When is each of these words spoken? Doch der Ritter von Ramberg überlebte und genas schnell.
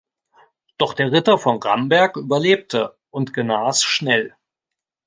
Doch 0.79 0.95
der 0.95 1.11
Ritter 1.11 1.37
von 1.37 1.61
Ramberg 1.61 2.17
überlebte 2.17 2.97
und 3.11 3.33
genas 3.35 3.83
schnell. 3.83 4.35